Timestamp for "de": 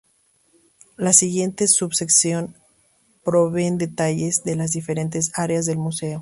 4.43-4.55